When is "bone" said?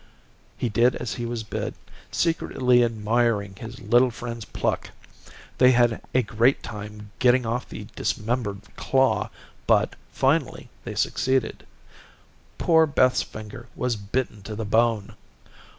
14.65-15.13